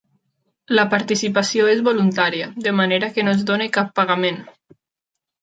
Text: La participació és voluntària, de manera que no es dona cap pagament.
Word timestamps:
La 0.77 0.85
participació 0.93 1.67
és 1.73 1.83
voluntària, 1.89 2.47
de 2.69 2.73
manera 2.79 3.11
que 3.19 3.27
no 3.29 3.35
es 3.37 3.45
dona 3.53 3.69
cap 3.79 3.95
pagament. 4.01 4.43